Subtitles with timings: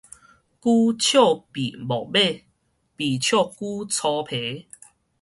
[0.03, 0.35] 龜笑鱉無尾，鱉笑龜
[3.87, 3.89] 粗
[4.23, 4.67] 皮